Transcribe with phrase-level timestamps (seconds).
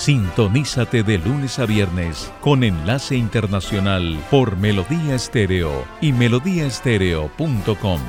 [0.00, 8.00] Sintonízate de lunes a viernes con enlace internacional por Melodía Estéreo y melodíaestéreo.com.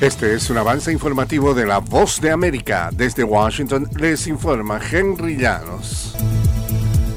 [0.00, 2.90] Este es un avance informativo de la Voz de América.
[2.92, 6.05] Desde Washington les informa Henry Llanos.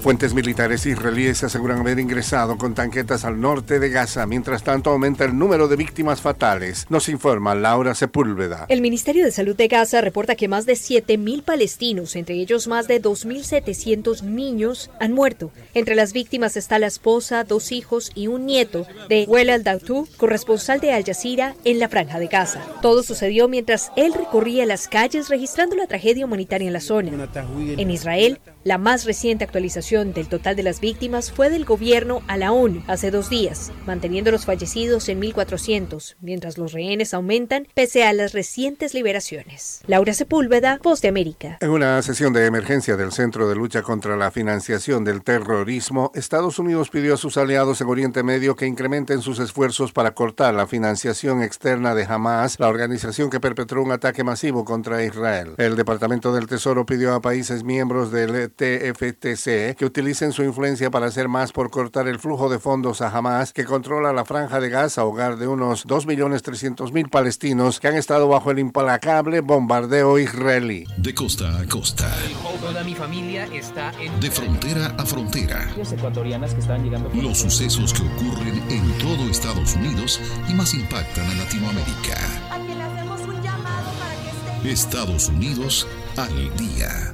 [0.01, 4.25] Fuentes militares israelíes aseguran haber ingresado con tanquetas al norte de Gaza.
[4.25, 6.85] Mientras tanto, aumenta el número de víctimas fatales.
[6.89, 8.65] Nos informa Laura Sepúlveda.
[8.69, 12.87] El Ministerio de Salud de Gaza reporta que más de 7.000 palestinos, entre ellos más
[12.87, 15.51] de 2.700 niños, han muerto.
[15.73, 20.79] Entre las víctimas está la esposa, dos hijos y un nieto de Well al-Dautu, corresponsal
[20.79, 22.61] de Al Jazeera en la Franja de Gaza.
[22.81, 27.11] Todo sucedió mientras él recorría las calles registrando la tragedia humanitaria en la zona.
[27.57, 32.37] En Israel, la más reciente actualización del total de las víctimas fue del gobierno a
[32.37, 38.03] la ONU hace dos días, manteniendo los fallecidos en 1.400, mientras los rehenes aumentan pese
[38.03, 39.81] a las recientes liberaciones.
[39.87, 41.57] Laura Sepúlveda, Voz de América.
[41.59, 46.59] En una sesión de emergencia del Centro de Lucha contra la Financiación del Terrorismo, Estados
[46.59, 50.67] Unidos pidió a sus aliados en Oriente Medio que incrementen sus esfuerzos para cortar la
[50.67, 55.55] financiación externa de Hamas, la organización que perpetró un ataque masivo contra Israel.
[55.57, 61.05] El Departamento del Tesoro pidió a países miembros del TFTC que utilicen su influencia para
[61.05, 64.67] hacer más por cortar el flujo de fondos a Hamas, que controla la franja de
[64.67, 70.83] Gaza, hogar de unos 2.300.000 palestinos que han estado bajo el implacable bombardeo israelí.
[70.97, 72.13] De costa a costa.
[72.83, 75.65] mi familia está De frontera a frontera.
[77.13, 80.19] Los sucesos que ocurren en todo Estados Unidos
[80.49, 82.17] y más impactan a Latinoamérica.
[84.65, 85.87] Estados Unidos
[86.17, 87.13] al día.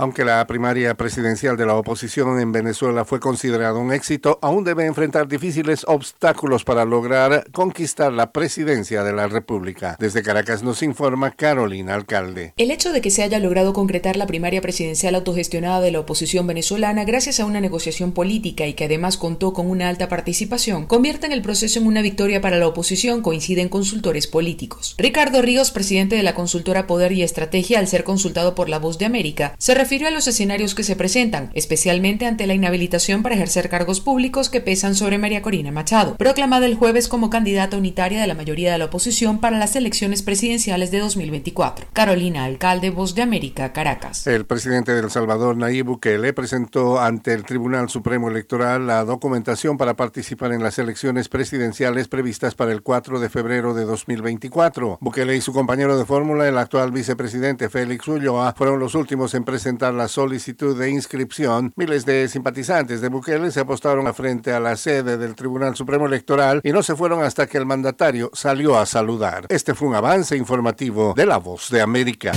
[0.00, 4.86] Aunque la primaria presidencial de la oposición en Venezuela fue considerada un éxito, aún debe
[4.86, 9.96] enfrentar difíciles obstáculos para lograr conquistar la presidencia de la República.
[10.00, 12.54] Desde Caracas nos informa Carolina Alcalde.
[12.56, 16.46] El hecho de que se haya logrado concretar la primaria presidencial autogestionada de la oposición
[16.46, 21.26] venezolana gracias a una negociación política y que además contó con una alta participación, convierte
[21.26, 24.94] en el proceso en una victoria para la oposición, coinciden consultores políticos.
[24.96, 28.96] Ricardo Ríos, presidente de la consultora Poder y Estrategia, al ser consultado por La Voz
[28.96, 33.34] de América, se refirió a los escenarios que se presentan, especialmente ante la inhabilitación para
[33.34, 38.20] ejercer cargos públicos que pesan sobre María Corina Machado, proclamada el jueves como candidata unitaria
[38.20, 41.86] de la mayoría de la oposición para las elecciones presidenciales de 2024.
[41.92, 44.28] Carolina Alcalde, Voz de América, Caracas.
[44.28, 49.76] El presidente de El Salvador, Nayib Bukele, presentó ante el Tribunal Supremo Electoral la documentación
[49.76, 54.98] para participar en las elecciones presidenciales previstas para el 4 de febrero de 2024.
[55.00, 59.42] Bukele y su compañero de fórmula, el actual vicepresidente Félix Ulloa, fueron los últimos en
[59.42, 64.76] presentar la solicitud de inscripción, miles de simpatizantes de Bukele se apostaron frente a la
[64.76, 68.84] sede del Tribunal Supremo Electoral y no se fueron hasta que el mandatario salió a
[68.84, 69.46] saludar.
[69.48, 72.32] Este fue un avance informativo de La Voz de América.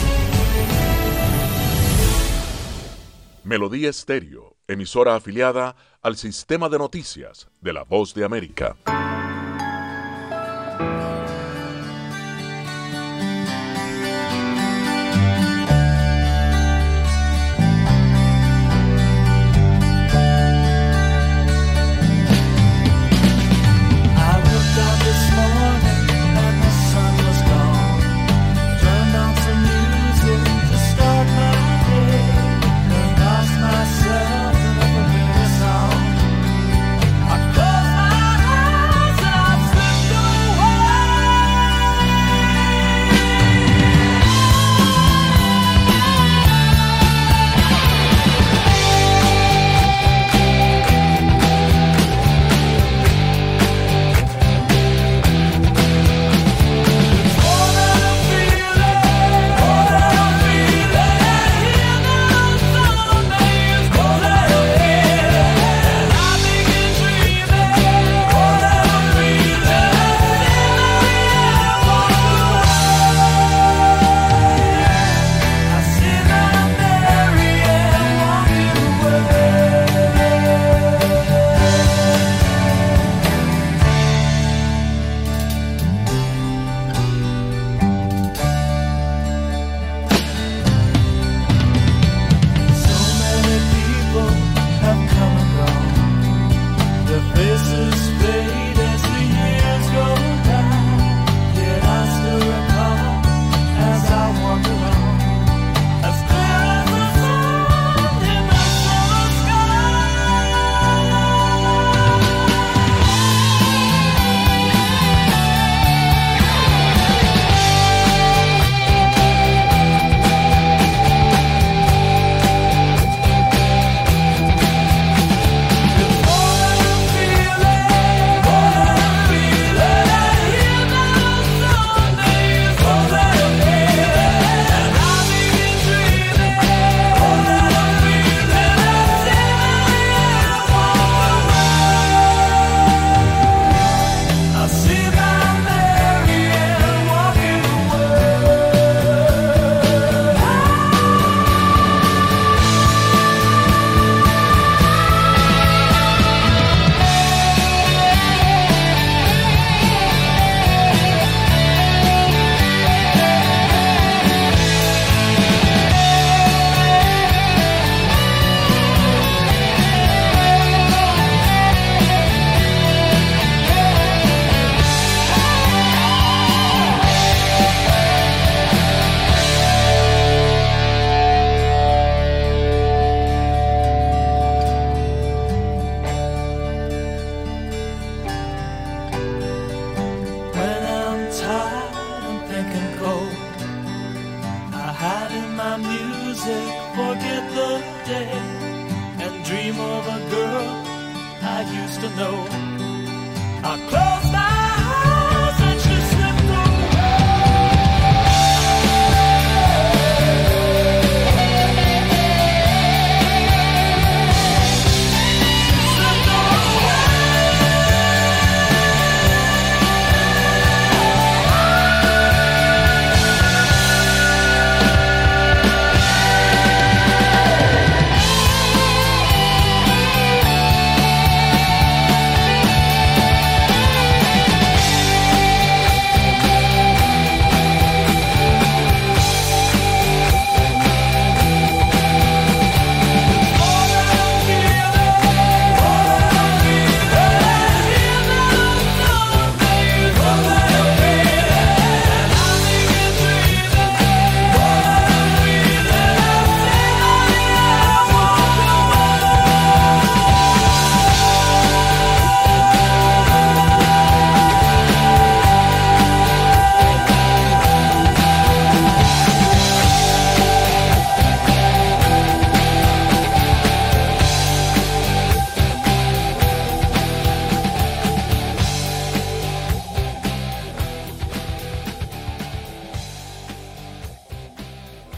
[3.44, 8.78] Melodía Estéreo, emisora afiliada al sistema de noticias de La Voz de América.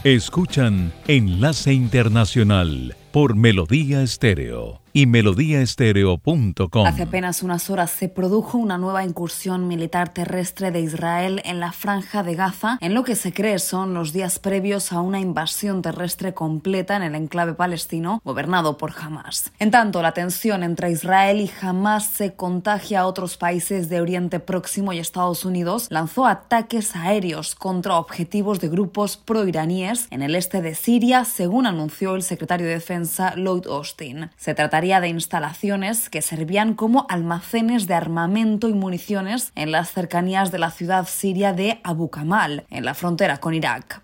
[0.06, 6.86] Escuchan Enlace Internacional por Melodía Estéreo y melodíaestéreo.com.
[6.86, 11.72] Hace apenas unas horas se produjo una nueva incursión militar terrestre de Israel en la
[11.72, 15.82] franja de Gaza, en lo que se cree son los días previos a una invasión
[15.82, 19.52] terrestre completa en el enclave palestino gobernado por Hamas.
[19.58, 24.40] En tanto, la tensión entre Israel y Hamas se contagia a otros países de Oriente
[24.40, 30.62] Próximo y Estados Unidos lanzó ataques aéreos contra objetivos de grupos proiraníes en el este
[30.62, 34.30] de Siria, según anunció el secretario de Defensa Lloyd Austin.
[34.38, 40.52] Se trataría de instalaciones que servían como almacenes de armamento y municiones en las cercanías
[40.52, 44.02] de la ciudad siria de Abu Kamal, en la frontera con Irak.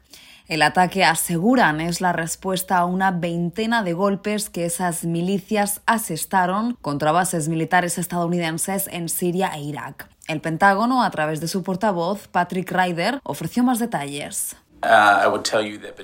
[0.48, 6.76] El ataque, aseguran, es la respuesta a una veintena de golpes que esas milicias asestaron
[6.82, 10.08] contra bases militares estadounidenses en Siria e Irak.
[10.26, 14.56] El Pentágono, a través de su portavoz, Patrick Ryder, ofreció más detalles.
[14.84, 15.40] Uh,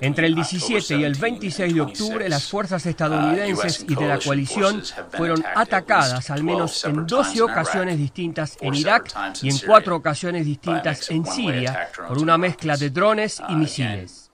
[0.01, 4.21] Entre el 17 y el 26 de octubre, las fuerzas uh, estadounidenses y de la
[4.21, 10.47] coalición fueron atacadas al menos en 12 ocasiones distintas en Irak y en cuatro ocasiones
[10.47, 14.28] distintas en Siria por una mezcla de drones y uh, misiles.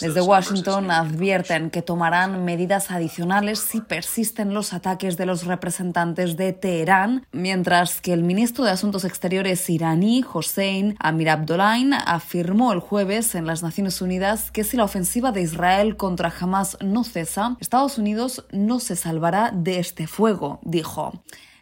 [0.00, 6.52] Desde Washington advierten que tomarán medidas adicionales si persisten los ataques de los representantes de
[6.52, 13.34] Teherán, mientras que el ministro de Asuntos Exteriores iraní, Hossein Amir Abdollain, afirmó el jueves
[13.34, 17.98] en las Naciones Unidas que si la ofensiva de Israel contra Hamas no cesa, Estados
[17.98, 21.12] Unidos no se salvará de este fuego, dijo.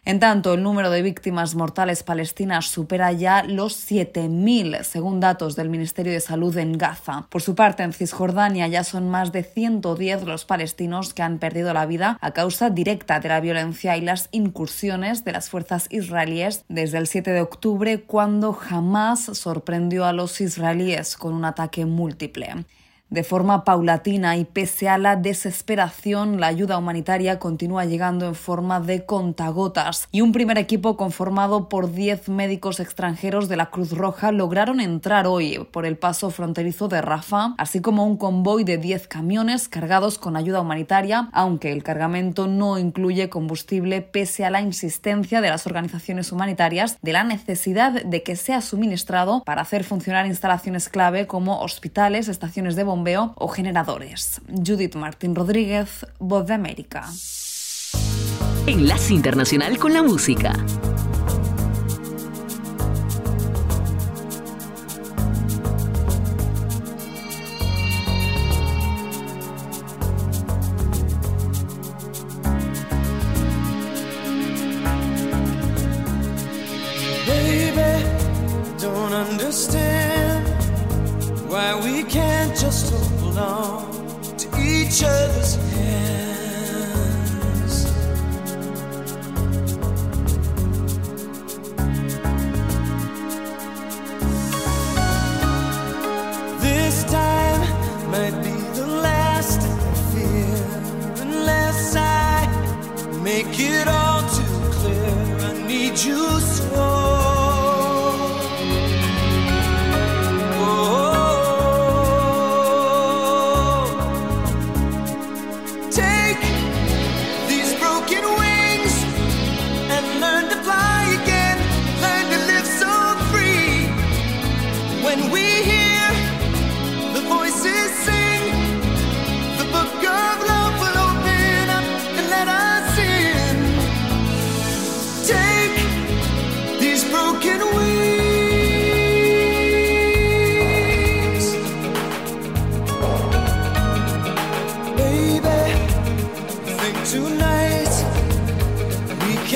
[0.07, 5.67] En tanto, el número de víctimas mortales palestinas supera ya los 7.000, según datos del
[5.67, 7.27] Ministerio de Salud en Gaza.
[7.29, 11.73] Por su parte, en Cisjordania ya son más de 110 los palestinos que han perdido
[11.73, 16.63] la vida a causa directa de la violencia y las incursiones de las fuerzas israelíes
[16.69, 22.63] desde el 7 de octubre, cuando jamás sorprendió a los israelíes con un ataque múltiple.
[23.09, 28.81] De forma paulatina y pese a la desesperación, la ayuda humanitaria continúa llegando en forma
[28.81, 30.09] de contagotas.
[30.11, 35.25] Y un primer equipo conformado por 10 médicos extranjeros de la Cruz Roja lograron entrar
[35.25, 40.17] hoy por el paso fronterizo de Rafah, así como un convoy de 10 camiones cargados
[40.17, 45.65] con ayuda humanitaria, aunque el cargamento no incluye combustible pese a la insistencia de las
[45.65, 51.61] organizaciones humanitarias de la necesidad de que sea suministrado para hacer funcionar instalaciones clave como
[51.61, 52.96] hospitales, estaciones de bomba
[53.35, 54.41] o generadores.
[54.47, 57.05] Judith Martín Rodríguez, Voz de América.
[58.65, 60.53] Enlace Internacional con la Música.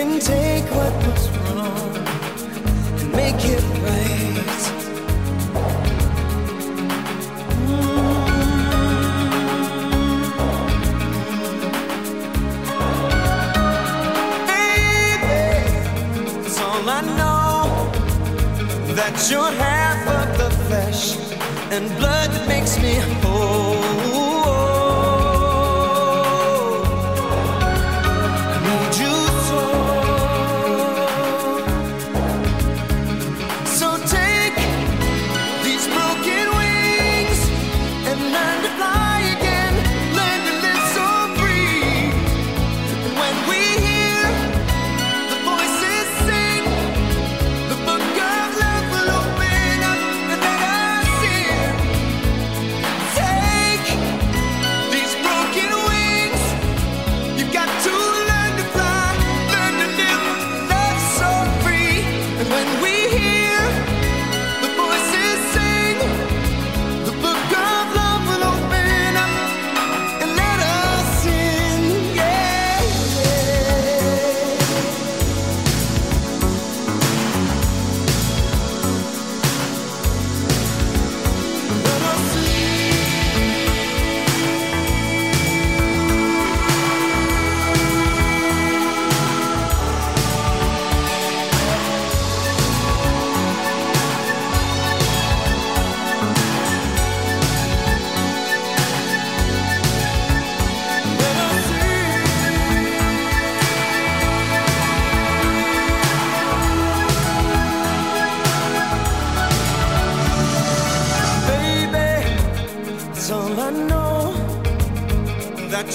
[0.04, 1.96] can take what was wrong
[3.00, 4.62] and make it right.
[7.68, 8.02] Mm.
[14.48, 15.42] Baby,
[16.48, 17.60] it's all I know
[18.96, 21.04] that you're half of the flesh
[21.72, 23.21] and blood that makes me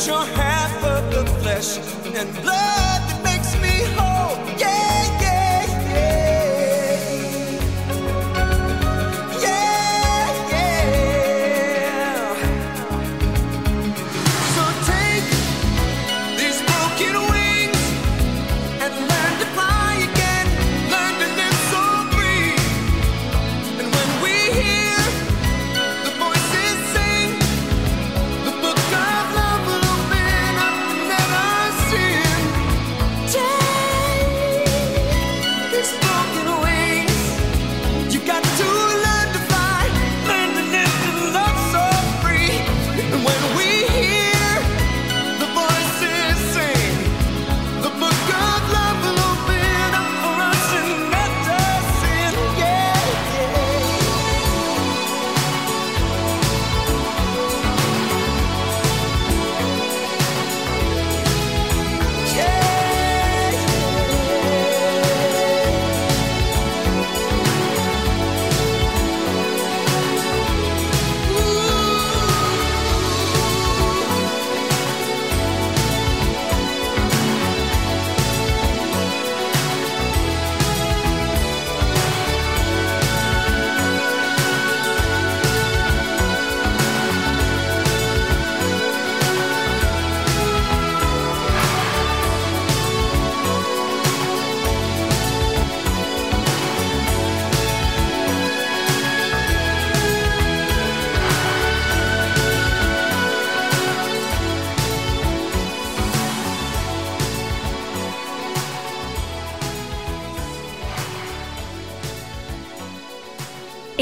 [0.04, 1.78] Your half of the flesh
[2.14, 2.85] and blood.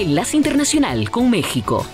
[0.04, 1.86] Enlace Internacional con México.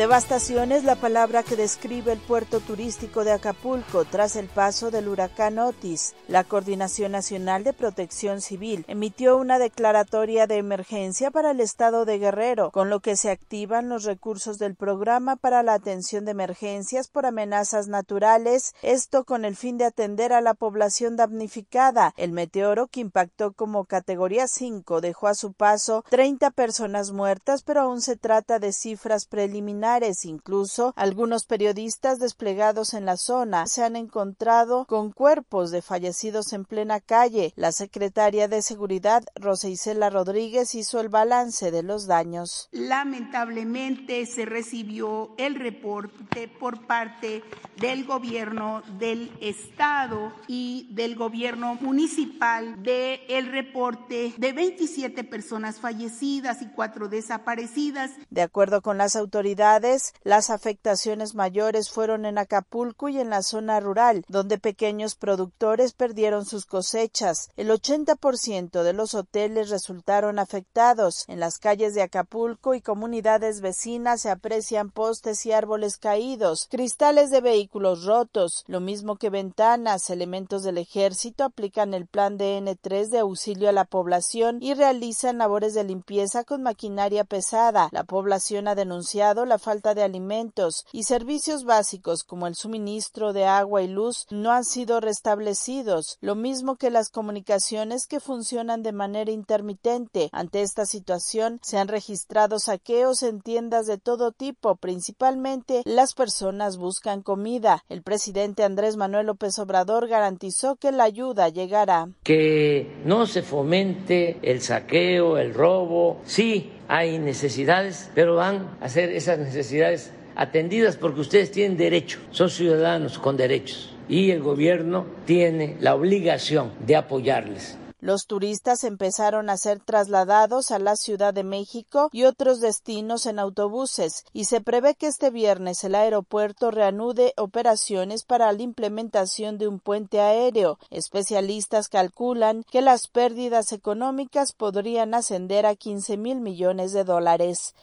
[0.00, 5.08] Devastación es la palabra que describe el puerto turístico de Acapulco tras el paso del
[5.08, 6.14] huracán Otis.
[6.26, 12.18] La Coordinación Nacional de Protección Civil emitió una declaratoria de emergencia para el estado de
[12.18, 17.08] Guerrero, con lo que se activan los recursos del programa para la atención de emergencias
[17.08, 22.14] por amenazas naturales, esto con el fin de atender a la población damnificada.
[22.16, 27.82] El meteoro que impactó como categoría 5 dejó a su paso 30 personas muertas, pero
[27.82, 29.89] aún se trata de cifras preliminares
[30.24, 36.64] Incluso algunos periodistas desplegados en la zona se han encontrado con cuerpos de fallecidos en
[36.64, 37.52] plena calle.
[37.56, 42.68] La secretaria de Seguridad, Rosa Isela Rodríguez, hizo el balance de los daños.
[42.70, 47.42] Lamentablemente se recibió el reporte por parte
[47.80, 56.62] del gobierno del estado y del gobierno municipal de el reporte de 27 personas fallecidas
[56.62, 58.12] y cuatro desaparecidas.
[58.30, 59.79] De acuerdo con las autoridades,
[60.22, 66.44] las afectaciones mayores fueron en Acapulco y en la zona rural, donde pequeños productores perdieron
[66.44, 67.50] sus cosechas.
[67.56, 71.24] El 80% de los hoteles resultaron afectados.
[71.28, 77.30] En las calles de Acapulco y comunidades vecinas se aprecian postes y árboles caídos, cristales
[77.30, 80.10] de vehículos rotos, lo mismo que ventanas.
[80.10, 85.74] Elementos del ejército aplican el plan DN3 de auxilio a la población y realizan labores
[85.74, 87.88] de limpieza con maquinaria pesada.
[87.92, 93.44] La población ha denunciado la falta de alimentos y servicios básicos como el suministro de
[93.44, 98.90] agua y luz no han sido restablecidos, lo mismo que las comunicaciones que funcionan de
[98.90, 100.28] manera intermitente.
[100.32, 106.76] Ante esta situación se han registrado saqueos en tiendas de todo tipo, principalmente las personas
[106.76, 107.84] buscan comida.
[107.88, 112.08] El presidente Andrés Manuel López Obrador garantizó que la ayuda llegará.
[112.24, 116.18] Que no se fomente el saqueo, el robo.
[116.24, 122.50] Sí, hay necesidades, pero van a ser esas necesidades atendidas porque ustedes tienen derecho, son
[122.50, 127.78] ciudadanos con derechos y el gobierno tiene la obligación de apoyarles.
[128.00, 133.38] Los turistas empezaron a ser trasladados a la Ciudad de México y otros destinos en
[133.38, 139.68] autobuses y se prevé que este viernes el aeropuerto reanude operaciones para la implementación de
[139.68, 140.78] un puente aéreo.
[140.90, 147.74] Especialistas calculan que las pérdidas económicas podrían ascender a 15 mil millones de dólares.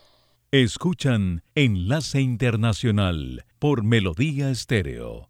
[0.52, 5.30] Escuchan Enlace Internacional por Melodía Estéreo.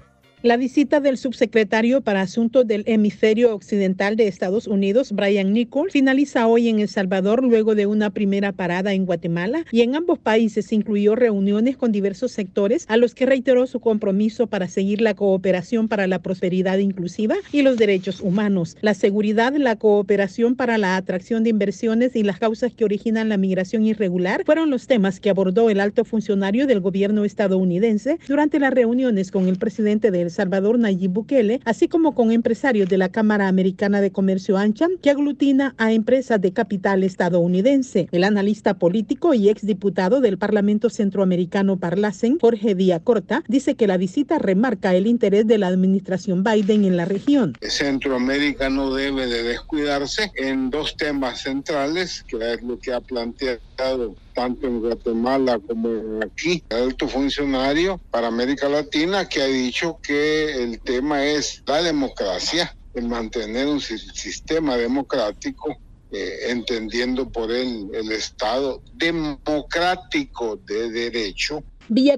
[0.43, 6.47] La visita del subsecretario para Asuntos del Hemisferio Occidental de Estados Unidos, Brian Nichols, finaliza
[6.47, 10.73] hoy en El Salvador luego de una primera parada en Guatemala y en ambos países
[10.73, 15.87] incluyó reuniones con diversos sectores a los que reiteró su compromiso para seguir la cooperación
[15.87, 21.43] para la prosperidad inclusiva y los derechos humanos, la seguridad, la cooperación para la atracción
[21.43, 25.69] de inversiones y las causas que originan la migración irregular fueron los temas que abordó
[25.69, 31.11] el alto funcionario del gobierno estadounidense durante las reuniones con el presidente del Salvador Nayib
[31.11, 35.91] Bukele, así como con empresarios de la Cámara Americana de Comercio ANCHAM, que aglutina a
[35.91, 38.07] empresas de capital estadounidense.
[38.11, 43.97] El analista político y exdiputado del Parlamento Centroamericano Parlacen, Jorge Díaz Corta, dice que la
[43.97, 47.53] visita remarca el interés de la administración Biden en la región.
[47.61, 54.15] Centroamérica no debe de descuidarse en dos temas centrales, que es lo que ha planteado
[54.33, 60.81] tanto en Guatemala como aquí, alto funcionario para América Latina que ha dicho que el
[60.81, 65.75] tema es la democracia, el mantener un sistema democrático
[66.11, 71.63] eh, entendiendo por él el Estado democrático de derecho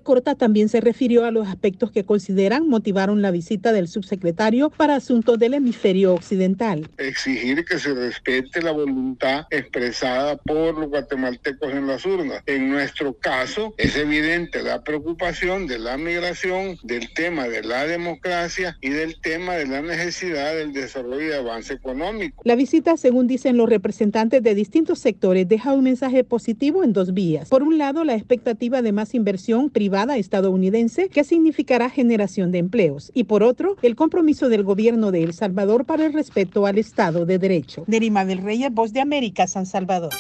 [0.04, 4.96] Corta también se refirió a los aspectos que consideran motivaron la visita del subsecretario para
[4.96, 6.88] asuntos del hemisferio occidental.
[6.98, 12.44] Exigir que se respete la voluntad expresada por los guatemaltecos en las urnas.
[12.46, 18.78] En nuestro caso, es evidente la preocupación de la migración, del tema de la democracia
[18.80, 22.44] y del tema de la necesidad del desarrollo y avance económico.
[22.46, 27.14] La visita, según dicen los representantes de distintos sectores, deja un mensaje positivo en dos
[27.14, 27.50] vías.
[27.50, 33.12] Por un lado, la expectativa de más inversión privada estadounidense que significará generación de empleos
[33.14, 37.26] y por otro el compromiso del gobierno de El Salvador para el respeto al Estado
[37.26, 37.84] de Derecho.
[37.88, 40.12] Nerima del Reyes, Voz de América, San Salvador.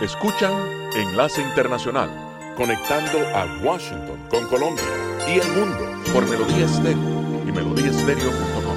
[0.00, 0.52] Escuchan
[0.96, 2.10] Enlace Internacional,
[2.56, 4.84] conectando a Washington con Colombia
[5.28, 5.78] y el mundo
[6.12, 8.76] por Melodía Estéreo y melodíaestéreo.com.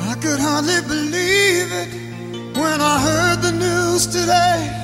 [0.00, 2.04] I could hardly believe it
[2.56, 4.83] when I heard the news today.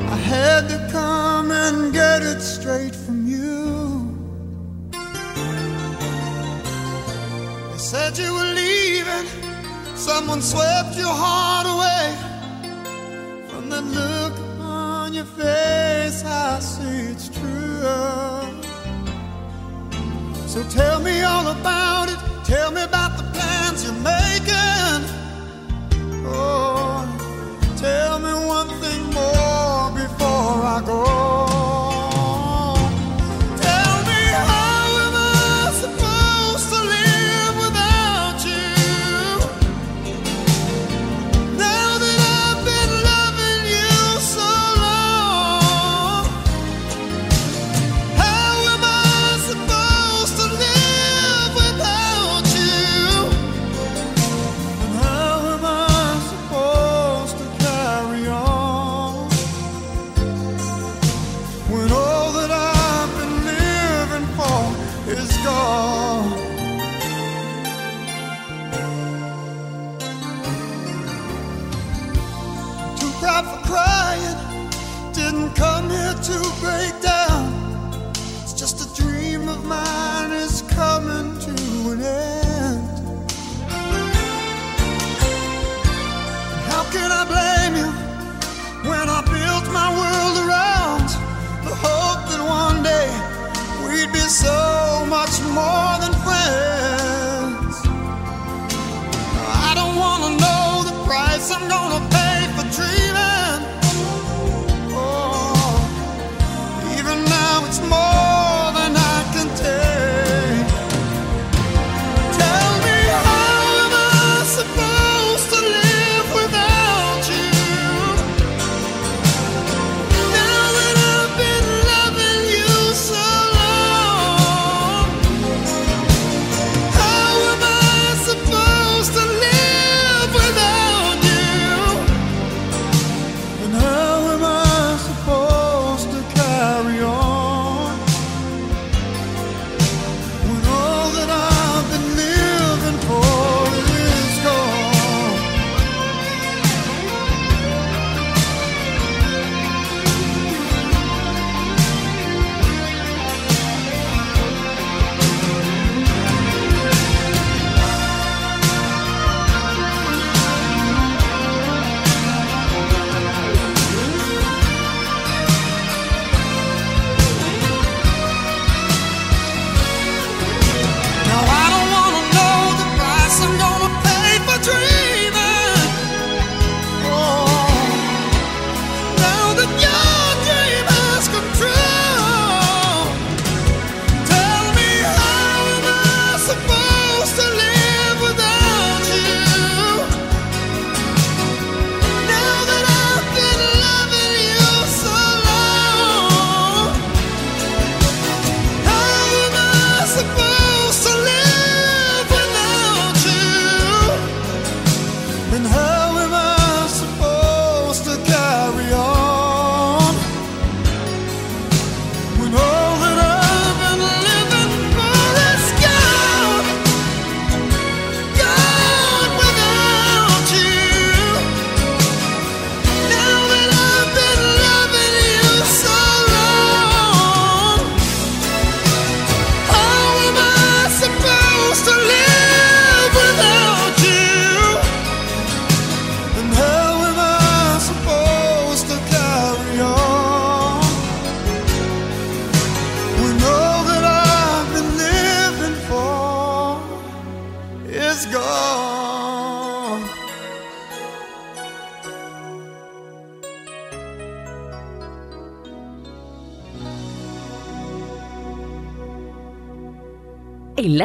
[0.00, 4.14] I had to come and get it straight from you.
[7.70, 9.26] They said you were leaving,
[9.94, 12.14] someone swept your heart away.
[13.48, 17.56] From the look on your face, I see it's true.
[20.46, 21.15] So tell me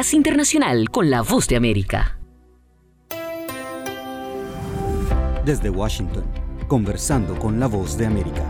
[0.02, 2.18] Enlace Internacional con la Voz de América.
[5.44, 6.24] Desde Washington,
[6.66, 8.42] conversando con la Voz de América.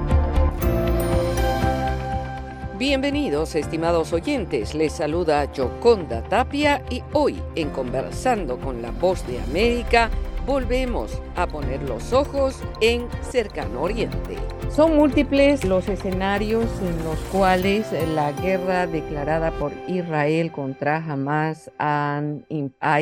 [2.78, 4.74] Bienvenidos, estimados oyentes.
[4.74, 10.08] Les saluda Joconda Tapia y hoy en Conversando con la Voz de América
[10.46, 14.36] volvemos a poner los ojos en Cercano Oriente.
[14.70, 22.22] Son múltiples los escenarios en los cuales la guerra declarada por Israel contra Hamas ha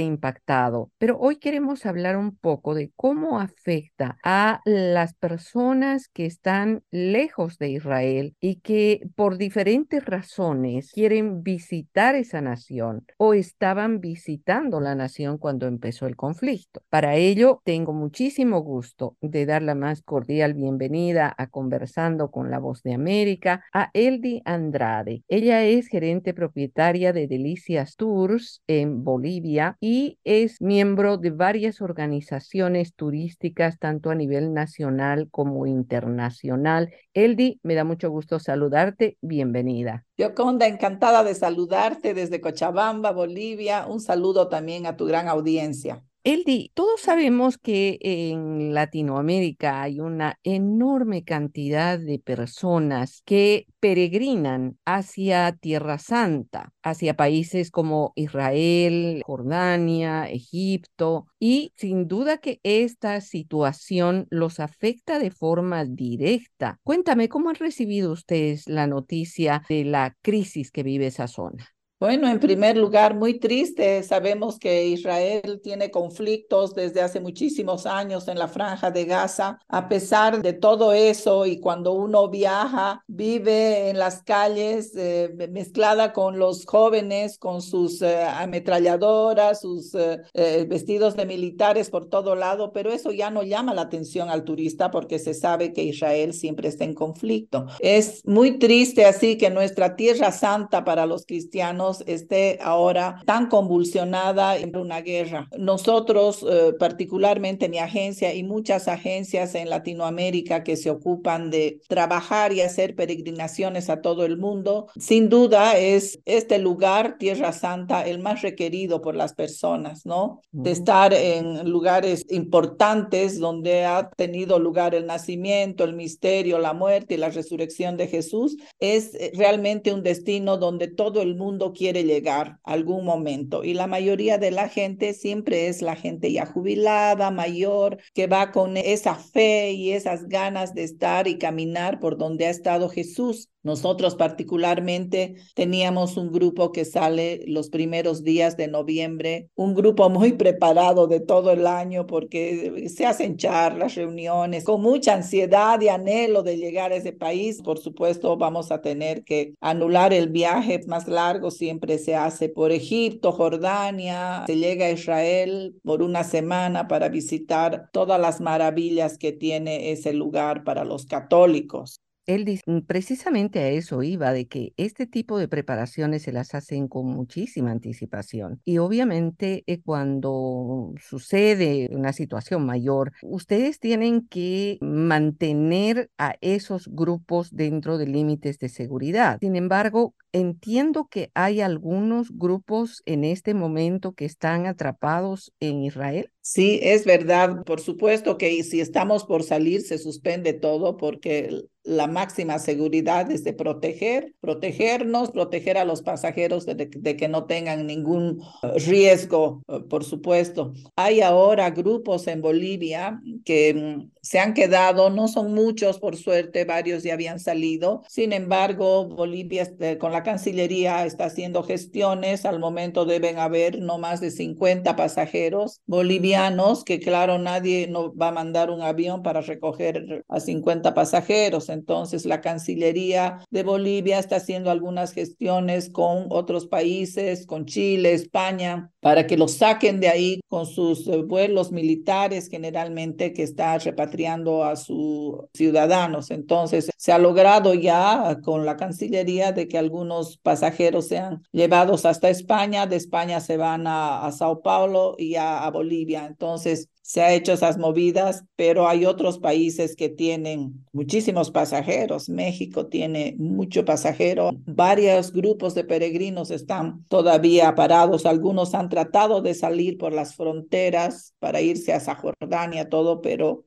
[0.00, 6.83] impactado, pero hoy queremos hablar un poco de cómo afecta a las personas que están
[6.90, 14.81] lejos de Israel y que por diferentes razones quieren visitar esa nación o estaban visitando
[14.81, 16.83] la nación cuando empezó el conflicto.
[16.90, 22.59] Para ello, tengo muchísimo gusto de dar la más cordial bienvenida a Conversando con la
[22.59, 25.23] Voz de América a Eldi Andrade.
[25.29, 32.95] Ella es gerente propietaria de Delicias Tours en Bolivia y es miembro de varias organizaciones
[32.95, 36.90] turísticas, tanto a nivel nacional como internacional.
[37.14, 39.16] Eldi, me da mucho gusto saludarte.
[39.21, 40.05] Bienvenida.
[40.16, 43.87] Yoconda, encantada de saludarte desde Cochabamba, Bolivia.
[43.87, 46.03] Un saludo también a tu gran audiencia.
[46.22, 55.52] Eldi, todos sabemos que en Latinoamérica hay una enorme cantidad de personas que peregrinan hacia
[55.52, 64.61] Tierra Santa, hacia países como Israel, Jordania, Egipto, y sin duda que esta situación los
[64.61, 66.80] afecta de forma directa.
[66.83, 71.66] Cuéntame, ¿cómo han recibido ustedes la noticia de la crisis que vive esa zona?
[72.01, 74.03] Bueno, en primer lugar, muy triste.
[74.03, 79.59] Sabemos que Israel tiene conflictos desde hace muchísimos años en la franja de Gaza.
[79.69, 86.15] A pesar de todo eso y cuando uno viaja, vive en las calles eh, mezclada
[86.15, 92.73] con los jóvenes, con sus eh, ametralladoras, sus eh, vestidos de militares por todo lado,
[92.73, 96.69] pero eso ya no llama la atención al turista porque se sabe que Israel siempre
[96.69, 97.67] está en conflicto.
[97.79, 104.57] Es muy triste así que nuestra tierra santa para los cristianos esté ahora tan convulsionada
[104.57, 105.48] en una guerra.
[105.59, 112.53] Nosotros, eh, particularmente mi agencia y muchas agencias en Latinoamérica que se ocupan de trabajar
[112.53, 118.18] y hacer peregrinaciones a todo el mundo, sin duda es este lugar, Tierra Santa, el
[118.18, 120.40] más requerido por las personas, ¿no?
[120.53, 127.14] De estar en lugares importantes donde ha tenido lugar el nacimiento, el misterio, la muerte
[127.14, 132.05] y la resurrección de Jesús, es eh, realmente un destino donde todo el mundo quiere
[132.05, 137.31] llegar algún momento y la mayoría de la gente siempre es la gente ya jubilada,
[137.31, 142.45] mayor, que va con esa fe y esas ganas de estar y caminar por donde
[142.45, 143.49] ha estado Jesús.
[143.62, 150.33] Nosotros particularmente teníamos un grupo que sale los primeros días de noviembre, un grupo muy
[150.33, 156.42] preparado de todo el año porque se hacen charlas, reuniones, con mucha ansiedad y anhelo
[156.42, 157.61] de llegar a ese país.
[157.62, 162.73] Por supuesto, vamos a tener que anular el viaje más largo, siempre se hace por
[162.73, 169.33] Egipto, Jordania, se llega a Israel por una semana para visitar todas las maravillas que
[169.33, 172.00] tiene ese lugar para los católicos.
[172.27, 176.54] Él dice, mm, precisamente a eso iba, de que este tipo de preparaciones se las
[176.54, 178.60] hacen con muchísima anticipación.
[178.64, 187.50] Y obviamente eh, cuando sucede una situación mayor, ustedes tienen que mantener a esos grupos
[187.54, 189.38] dentro de límites de seguridad.
[189.40, 196.31] Sin embargo, entiendo que hay algunos grupos en este momento que están atrapados en Israel.
[196.42, 197.64] Sí, es verdad.
[197.64, 203.42] Por supuesto que si estamos por salir, se suspende todo porque la máxima seguridad es
[203.42, 209.81] de proteger, protegernos, proteger a los pasajeros de, que no tengan ningún eh, riesgo, eh,
[209.88, 210.72] por supuesto.
[210.96, 216.64] Hay ahora grupos en Bolivia que mm, se han quedado, no son muchos, por suerte,
[216.64, 218.02] varios ya habían salido.
[218.08, 222.44] Sin embargo, Bolivia este, con la Cancillería está haciendo gestiones.
[222.44, 228.29] Al momento deben haber no más de 50 pasajeros bolivianos, que claro, nadie no va
[228.29, 231.68] a mandar un avión para recoger a 50 pasajeros.
[231.68, 238.90] Entonces, la Cancillería de Bolivia está haciendo algunas gestiones con otros países, con Chile, España,
[239.01, 244.63] para que los saquen de ahí con sus eh, vuelos militares generalmente que está repatriando
[244.65, 246.31] a sus ciudadanos.
[246.31, 252.29] Entonces, se ha logrado ya con la Cancillería de que algunos pasajeros sean llevados hasta
[252.29, 256.27] España, de España se van a, a Sao Paulo y a, a Bolivia.
[256.27, 262.29] Entonces, se ha hecho esas movidas, pero hay otros países que tienen muchísimos pasajeros.
[262.29, 264.52] México tiene mucho pasajero.
[264.65, 268.27] Varios grupos de peregrinos están todavía parados.
[268.27, 273.65] Algunos han tratado de salir por las fronteras para irse a Jordania, todo, pero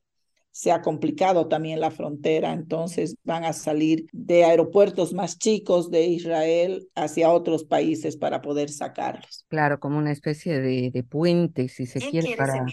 [0.54, 6.06] se ha complicado también la frontera, entonces van a salir de aeropuertos más chicos de
[6.06, 9.46] Israel hacia otros países para poder sacarlos.
[9.50, 12.64] Claro, como una especie de, de puente, si se quiere, para,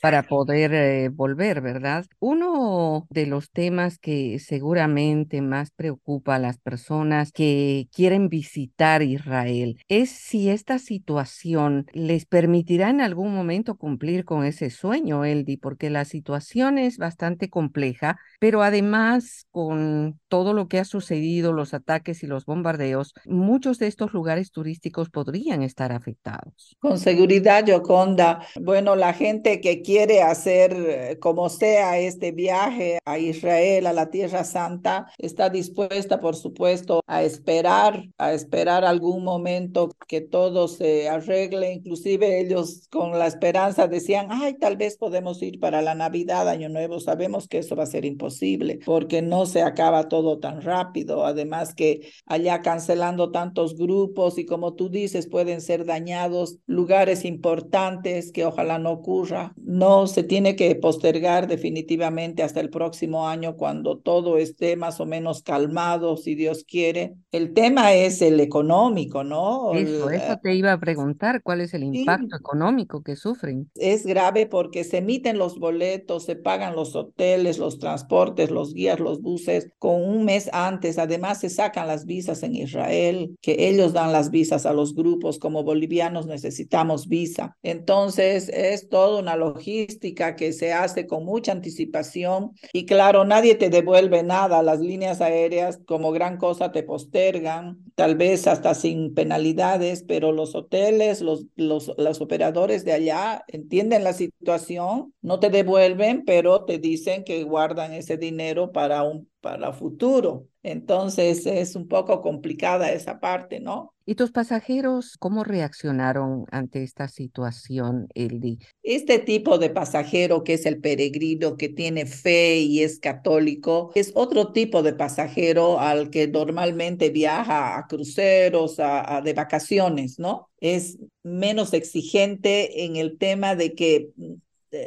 [0.00, 2.06] para poder eh, volver, ¿verdad?
[2.20, 9.76] Uno de los temas que seguramente más preocupa a las personas que quieren visitar Israel
[9.88, 15.90] es si esta situación les permitirá en algún momento cumplir con ese sueño, Eldi, porque
[15.90, 22.22] la situación es bastante compleja, pero además con todo lo que ha sucedido, los ataques
[22.22, 26.76] y los bombardeos, muchos de estos lugares turísticos podrían estar afectados.
[26.80, 28.40] Con seguridad, Yoconda.
[28.60, 34.10] Bueno, la gente que quiere hacer eh, como sea este viaje a Israel, a la
[34.10, 41.08] Tierra Santa, está dispuesta, por supuesto, a esperar, a esperar algún momento que todo se
[41.08, 41.72] arregle.
[41.72, 46.68] Inclusive ellos con la esperanza decían, ay, tal vez podemos ir para la Navidad, Año
[46.68, 51.24] Nuevo, sabemos que eso va a ser imposible porque no se acaba todo tan rápido.
[51.24, 58.32] Además que allá cancelando tantos grupos y como tú dices, pueden ser dañados lugares importantes
[58.32, 59.54] que ojalá no ocurra.
[59.56, 65.06] No se tiene que postergar definitivamente hasta el próximo año cuando todo esté más o
[65.06, 67.14] menos calmado, si Dios quiere.
[67.30, 69.72] El tema es el económico, ¿no?
[69.74, 73.70] Eso, eso te iba a preguntar, ¿cuál es el impacto económico que sufren?
[73.76, 79.00] Es grave porque se emiten los boletos, se pagan los hoteles, los transportes, los guías,
[79.00, 80.98] los buses, con un mes antes.
[80.98, 85.38] Además, se sacan las visas en Israel, que ellos dan las visas a los grupos.
[85.38, 87.56] Como bolivianos necesitamos visa.
[87.62, 92.52] Entonces, es toda una logística que se hace con mucha anticipación.
[92.72, 94.62] Y claro, nadie te devuelve nada.
[94.62, 100.54] Las líneas aéreas, como gran cosa, te postergan, tal vez hasta sin penalidades, pero los
[100.54, 106.78] hoteles, los, los, los operadores de allá entienden la situación, no te devuelven, pero te
[106.78, 106.93] dicen
[107.24, 110.48] que guardan ese dinero para un para futuro.
[110.62, 113.92] Entonces es un poco complicada esa parte, ¿no?
[114.06, 118.58] ¿Y tus pasajeros cómo reaccionaron ante esta situación, Eldi?
[118.82, 124.12] Este tipo de pasajero que es el peregrino, que tiene fe y es católico, es
[124.14, 130.48] otro tipo de pasajero al que normalmente viaja a cruceros, a de vacaciones, ¿no?
[130.60, 134.08] Es menos exigente en el tema de que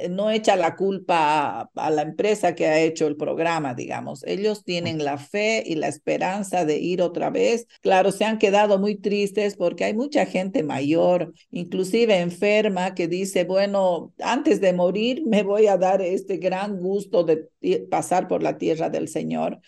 [0.10, 4.24] no echa la culpa a, la empresa que ha hecho el programa, digamos.
[4.26, 7.68] Ellos tienen la fe y la esperanza de ir otra vez.
[7.82, 13.44] Claro, se han quedado muy tristes porque hay mucha gente mayor, inclusive enferma, que dice,
[13.44, 17.50] bueno, antes de morir me voy a dar este gran gusto de
[17.90, 19.60] pasar por la tierra del Señor.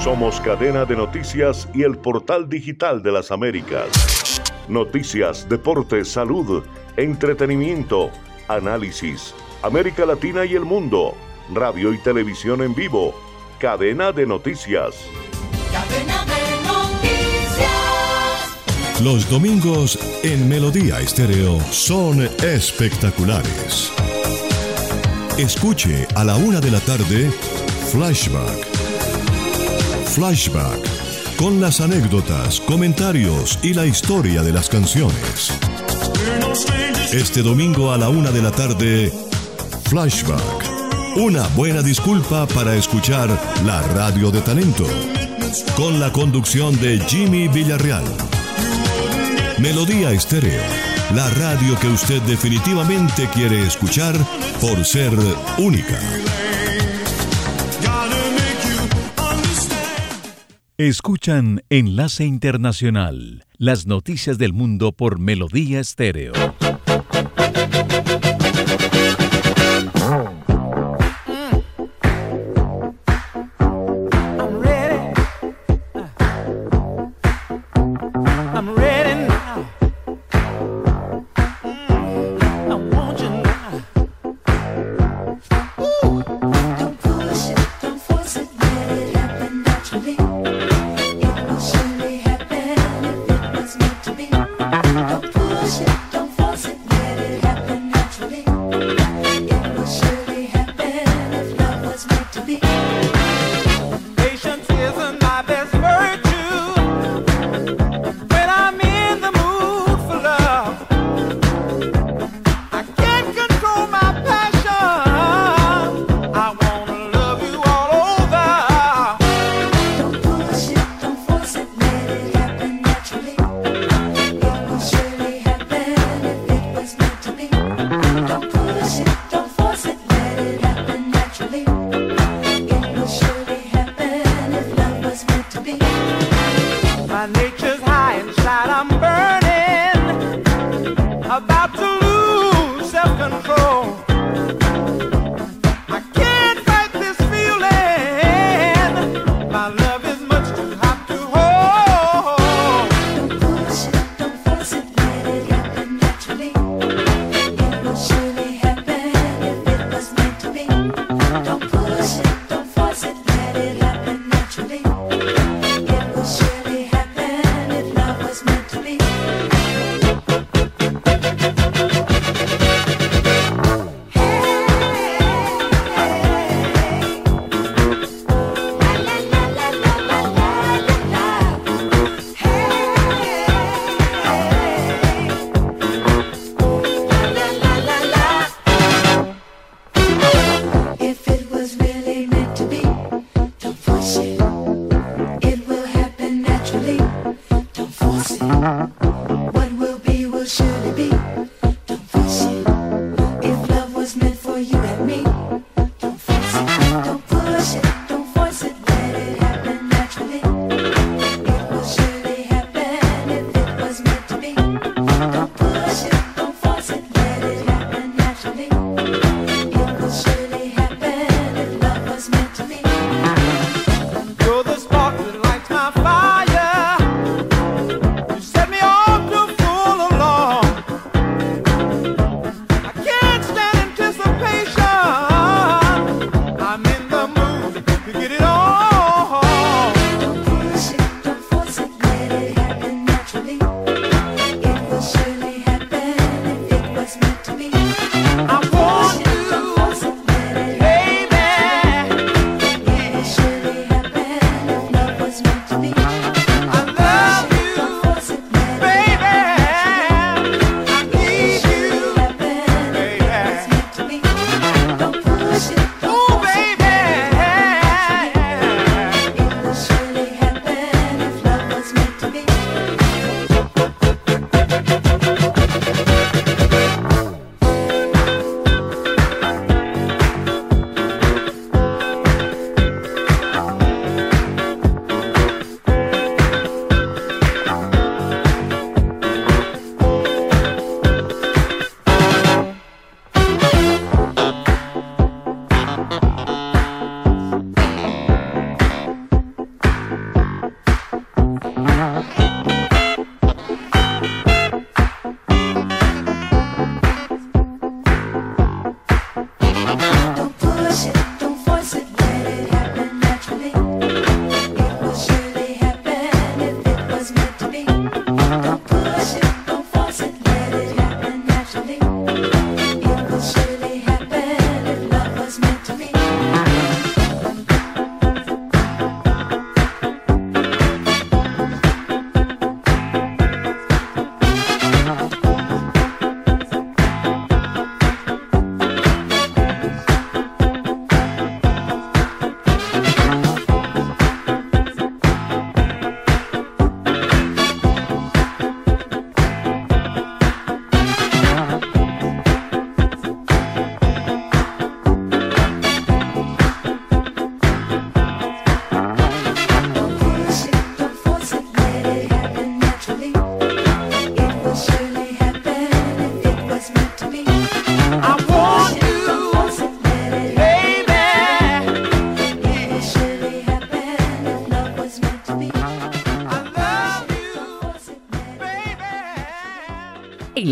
[0.04, 4.42] Somos cadena de noticias y el portal digital de las Américas.
[4.68, 6.64] Noticias, deportes, salud,
[6.98, 8.10] entretenimiento,
[8.48, 11.14] análisis, América Latina y el mundo,
[11.54, 13.14] radio y televisión en vivo,
[13.60, 14.96] cadena de noticias.
[15.72, 17.70] Cadena de noticias.
[19.04, 23.92] Los domingos en Melodía Estéreo son espectaculares.
[25.38, 27.30] Escuche a la una de la tarde
[27.92, 28.71] Flashback.
[30.12, 35.54] Flashback con las anécdotas, comentarios y la historia de las canciones.
[37.14, 39.12] Este domingo a la una de la tarde,
[39.86, 41.16] Flashback.
[41.16, 43.30] Una buena disculpa para escuchar
[43.66, 44.86] la radio de talento.
[45.78, 48.04] Con la conducción de Jimmy Villarreal.
[49.60, 50.62] Melodía Estéreo.
[51.16, 54.16] La radio que usted definitivamente quiere escuchar
[54.60, 55.14] por ser
[55.58, 56.00] única.
[60.88, 63.46] Escuchan Enlace Internacional.
[63.60, 66.34] Las noticias del mundo por Melodía Estéreo.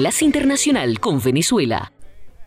[0.09, 1.93] Enlace Internacional con Venezuela.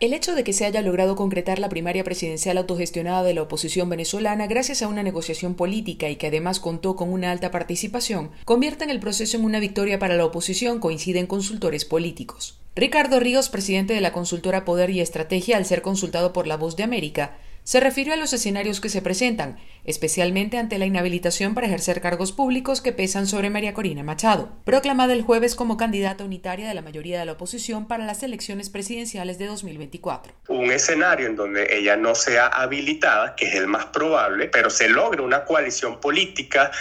[0.01, 3.87] El hecho de que se haya logrado concretar la primaria presidencial autogestionada de la oposición
[3.87, 8.83] venezolana gracias a una negociación política y que además contó con una alta participación, convierte
[8.83, 12.59] en el proceso en una victoria para la oposición, coinciden consultores políticos.
[12.75, 16.75] Ricardo Ríos, presidente de la consultora Poder y Estrategia, al ser consultado por La Voz
[16.75, 21.67] de América, se refirió a los escenarios que se presentan, especialmente ante la inhabilitación para
[21.67, 26.67] ejercer cargos públicos que pesan sobre María Corina Machado, proclamada el jueves como candidata unitaria
[26.67, 30.33] de la mayoría de la oposición para las elecciones presidenciales de 2024.
[30.47, 34.89] Un escenario en donde ella no sea habilitada, que es el más probable, pero se
[34.89, 36.71] logre una coalición política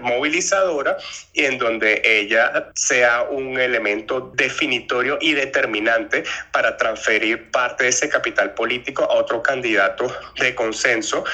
[0.00, 0.96] movilizadora
[1.32, 8.08] y en donde ella sea un elemento definitorio y determinante para transferir parte de ese
[8.08, 11.24] capital político a otro candidato de consenso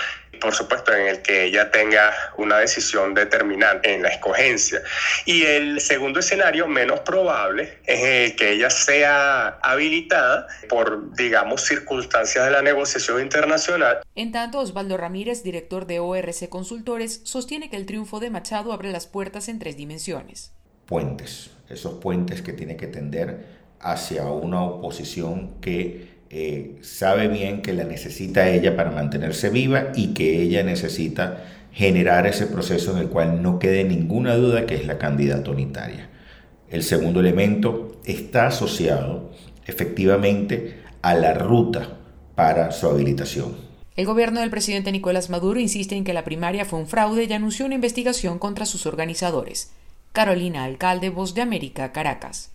[0.41, 4.82] por supuesto, en el que ella tenga una decisión determinante en la escogencia.
[5.24, 12.45] Y el segundo escenario, menos probable, es el que ella sea habilitada por, digamos, circunstancias
[12.45, 14.01] de la negociación internacional.
[14.14, 18.93] En tanto, Osvaldo Ramírez, director de ORC Consultores, sostiene que el triunfo de Machado abre
[18.93, 20.53] las puertas en tres dimensiones.
[20.87, 27.72] Puentes, esos puentes que tiene que tender hacia una oposición que eh, sabe bien que
[27.72, 33.09] la necesita ella para mantenerse viva y que ella necesita generar ese proceso en el
[33.09, 36.09] cual no quede ninguna duda que es la candidata unitaria.
[36.68, 39.30] El segundo elemento está asociado
[39.64, 41.99] efectivamente a la ruta
[42.35, 43.55] para su habilitación.
[43.95, 47.32] El gobierno del presidente Nicolás Maduro insiste en que la primaria fue un fraude y
[47.32, 49.70] anunció una investigación contra sus organizadores.
[50.12, 52.51] Carolina Alcalde, Voz de América, Caracas.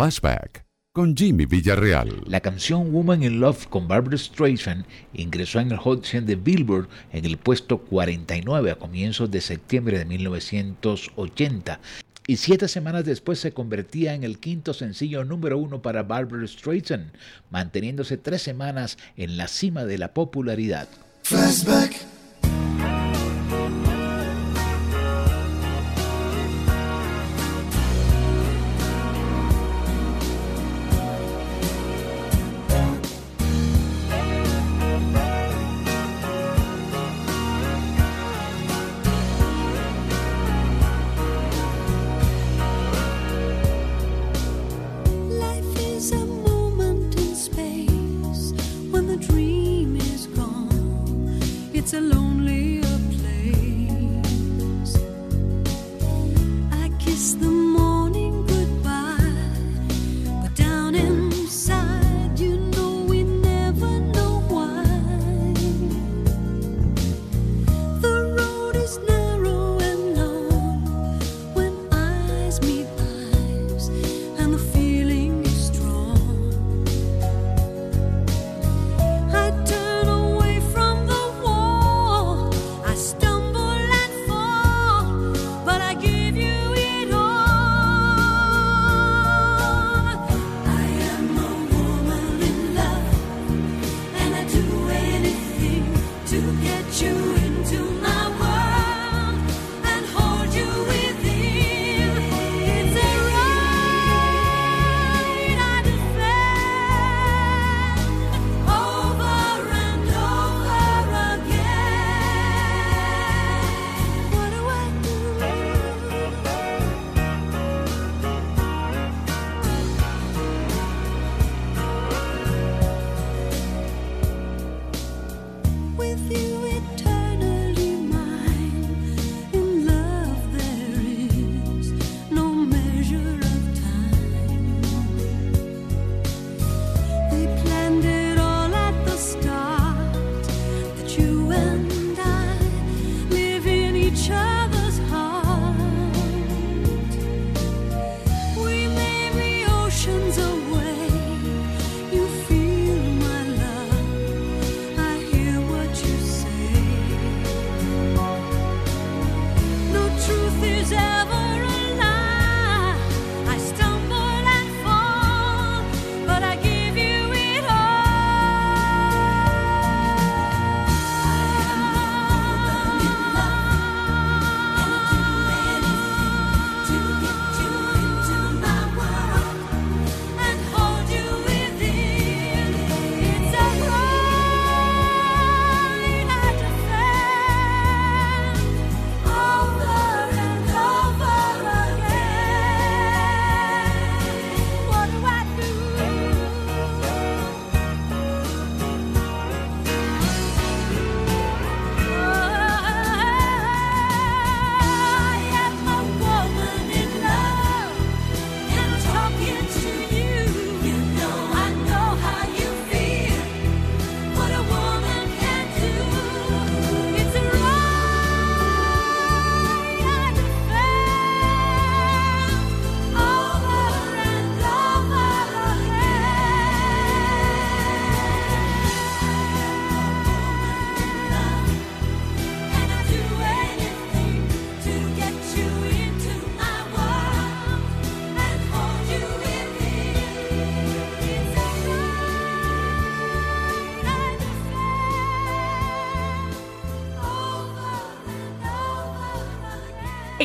[0.00, 2.22] Flashback con Jimmy Villarreal.
[2.24, 6.88] La canción Woman in Love con Barbara Streisand ingresó en el Hot 100 de Billboard
[7.12, 11.80] en el puesto 49 a comienzos de septiembre de 1980
[12.26, 17.12] y siete semanas después se convertía en el quinto sencillo número uno para Barbara Streisand,
[17.50, 20.88] manteniéndose tres semanas en la cima de la popularidad.
[21.24, 22.19] Flashback.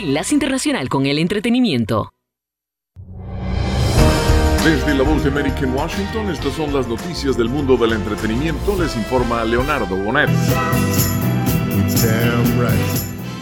[0.05, 2.13] Enlace Internacional con el Entretenimiento.
[4.63, 8.79] Desde la voz de América en Washington, estas son las noticias del mundo del entretenimiento.
[8.79, 10.29] Les informa Leonardo Bonet.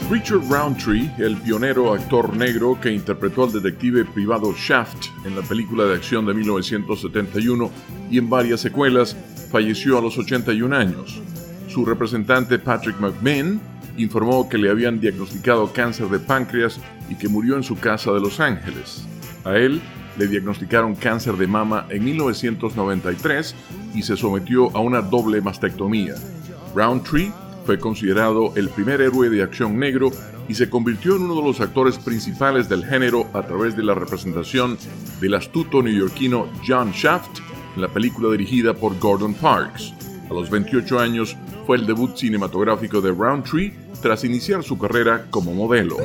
[0.10, 5.84] Richard Roundtree, el pionero actor negro que interpretó al detective privado Shaft en la película
[5.84, 7.72] de acción de 1971
[8.10, 9.18] y en varias secuelas,
[9.52, 11.22] falleció a los 81 años.
[11.68, 16.80] Su representante Patrick McMahon informó que le habían diagnosticado cáncer de páncreas
[17.10, 19.06] y que murió en su casa de Los Ángeles.
[19.44, 19.82] A él
[20.18, 23.56] le diagnosticaron cáncer de mama en 1993
[23.96, 26.16] y se sometió a una doble mastectomía.
[26.76, 27.32] Roundtree
[27.66, 30.12] fue considerado el primer héroe de acción negro
[30.48, 33.94] y se convirtió en uno de los actores principales del género a través de la
[33.94, 34.78] representación
[35.22, 37.40] del astuto neoyorquino John Shaft
[37.76, 39.94] en la película dirigida por Gordon Parks.
[40.30, 43.74] A los 28 años fue el debut cinematográfico de Roundtree
[44.04, 45.96] tras iniciar su carrera como modelo.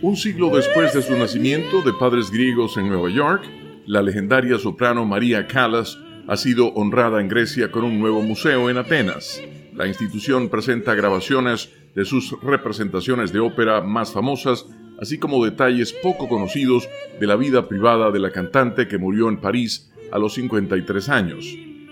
[0.00, 3.44] Un siglo después de su nacimiento de padres griegos en Nueva York,
[3.84, 8.78] la legendaria soprano María Callas ha sido honrada en Grecia con un nuevo museo en
[8.78, 9.42] Atenas.
[9.74, 14.64] La institución presenta grabaciones de sus representaciones de ópera más famosas,
[14.98, 16.88] así como detalles poco conocidos
[17.20, 21.46] de la vida privada de la cantante que murió en París a los 53 años.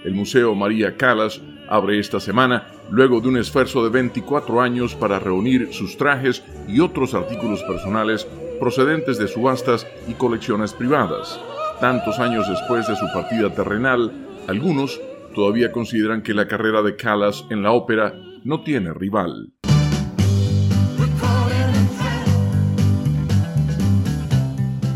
[0.04, 5.18] El Museo María Callas abre esta semana luego de un esfuerzo de 24 años para
[5.18, 8.26] reunir sus trajes y otros artículos personales
[8.58, 11.40] procedentes de subastas y colecciones privadas.
[11.80, 14.12] Tantos años después de su partida terrenal,
[14.48, 15.00] algunos
[15.34, 18.14] todavía consideran que la carrera de Callas en la ópera
[18.44, 19.52] no tiene rival.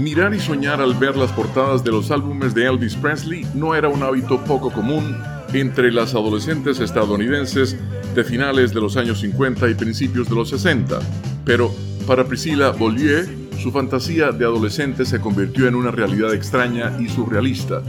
[0.03, 3.89] Mirar y soñar al ver las portadas de los álbumes de Elvis Presley no era
[3.89, 5.17] un hábito poco común
[5.53, 7.77] entre las adolescentes estadounidenses
[8.13, 10.99] de finales de los años 50 y principios de los 60.
[11.45, 11.71] Pero
[12.05, 13.29] para Priscilla Beaulieu,
[13.63, 17.81] su fantasía de adolescente se convirtió en una realidad extraña y surrealista.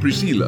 [0.00, 0.46] Priscilla,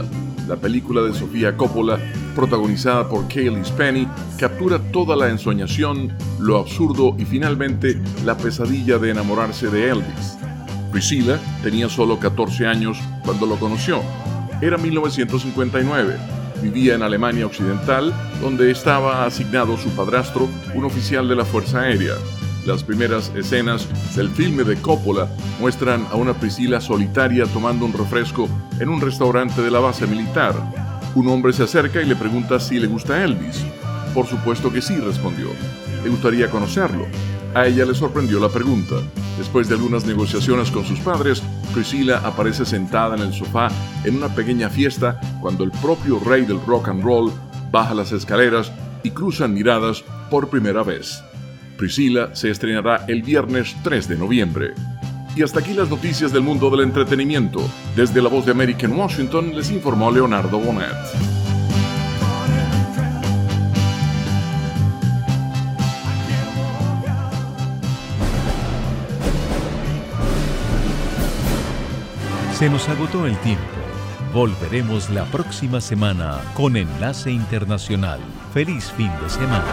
[0.48, 1.98] la película de Sofía Coppola,
[2.34, 9.10] protagonizada por Kaylee Spenny, captura toda la ensoñación, lo absurdo y finalmente la pesadilla de
[9.10, 10.43] enamorarse de Elvis.
[10.94, 14.00] Priscilla tenía solo 14 años cuando lo conoció.
[14.62, 16.16] Era 1959.
[16.62, 22.14] Vivía en Alemania Occidental, donde estaba asignado su padrastro, un oficial de la Fuerza Aérea.
[22.64, 25.28] Las primeras escenas del filme de Coppola
[25.58, 30.54] muestran a una Priscilla solitaria tomando un refresco en un restaurante de la base militar.
[31.16, 33.64] Un hombre se acerca y le pregunta si le gusta Elvis.
[34.14, 35.48] Por supuesto que sí, respondió.
[36.04, 37.08] Le gustaría conocerlo.
[37.52, 38.94] A ella le sorprendió la pregunta.
[39.38, 43.68] Después de algunas negociaciones con sus padres, Priscilla aparece sentada en el sofá
[44.04, 47.32] en una pequeña fiesta cuando el propio rey del rock and roll
[47.72, 48.70] baja las escaleras
[49.02, 51.22] y cruzan miradas por primera vez.
[51.76, 54.74] Priscilla se estrenará el viernes 3 de noviembre.
[55.36, 57.60] Y hasta aquí las noticias del mundo del entretenimiento.
[57.96, 61.43] Desde la voz de América en Washington les informó Leonardo Bonet.
[72.54, 73.64] Se nos agotó el tiempo.
[74.32, 78.20] Volveremos la próxima semana con Enlace Internacional.
[78.52, 79.64] Feliz fin de semana.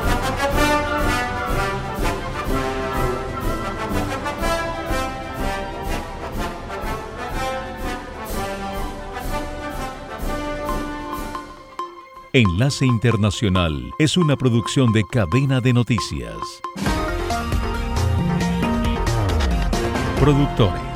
[12.34, 16.36] Enlace Internacional es una producción de cadena de noticias.
[20.20, 20.91] Productores.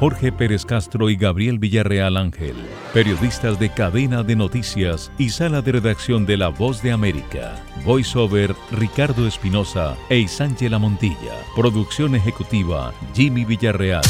[0.00, 2.56] Jorge Pérez Castro y Gabriel Villarreal Ángel,
[2.94, 7.62] periodistas de cadena de noticias y sala de redacción de La Voz de América.
[7.84, 11.34] Voiceover Ricardo Espinosa e Isángela Montilla.
[11.54, 14.00] Producción ejecutiva Jimmy Villarreal.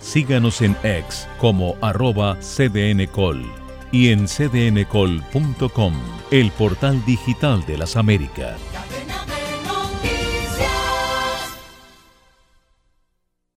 [0.00, 3.44] Síganos en X como arroba cdncol
[3.92, 5.94] y en cdncol.com,
[6.32, 8.58] el portal digital de las Américas.